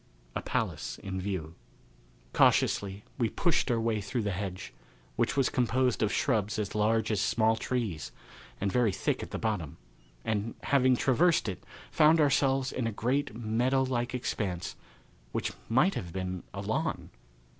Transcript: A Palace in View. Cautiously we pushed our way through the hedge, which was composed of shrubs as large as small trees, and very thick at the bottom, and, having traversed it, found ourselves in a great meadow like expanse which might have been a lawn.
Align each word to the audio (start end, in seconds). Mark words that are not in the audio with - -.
A 0.35 0.41
Palace 0.41 0.97
in 0.97 1.21
View. 1.21 1.53
Cautiously 2.33 3.03
we 3.19 3.29
pushed 3.29 3.69
our 3.69 3.79
way 3.79 4.01
through 4.01 4.23
the 4.23 4.31
hedge, 4.31 4.73
which 5.15 5.37
was 5.37 5.47
composed 5.47 6.01
of 6.01 6.11
shrubs 6.11 6.57
as 6.57 6.73
large 6.73 7.11
as 7.11 7.21
small 7.21 7.55
trees, 7.55 8.11
and 8.59 8.71
very 8.71 8.91
thick 8.91 9.21
at 9.21 9.29
the 9.29 9.37
bottom, 9.37 9.77
and, 10.25 10.55
having 10.63 10.95
traversed 10.95 11.47
it, 11.47 11.63
found 11.91 12.19
ourselves 12.19 12.71
in 12.71 12.87
a 12.87 12.91
great 12.91 13.35
meadow 13.35 13.83
like 13.83 14.15
expanse 14.15 14.75
which 15.33 15.51
might 15.69 15.93
have 15.93 16.11
been 16.11 16.41
a 16.51 16.61
lawn. 16.61 17.11